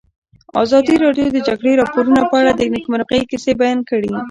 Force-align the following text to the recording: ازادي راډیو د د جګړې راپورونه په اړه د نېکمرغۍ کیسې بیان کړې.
ازادي 0.63 0.95
راډیو 1.03 1.27
د 1.31 1.35
د 1.35 1.37
جګړې 1.47 1.73
راپورونه 1.81 2.21
په 2.29 2.35
اړه 2.41 2.51
د 2.55 2.61
نېکمرغۍ 2.73 3.21
کیسې 3.29 3.51
بیان 3.61 3.79
کړې. 3.89 4.09